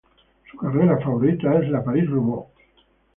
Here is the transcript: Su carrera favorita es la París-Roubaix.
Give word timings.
Su 0.49 0.57
carrera 0.57 0.97
favorita 0.99 1.59
es 1.59 1.69
la 1.69 1.83
París-Roubaix. 1.83 2.49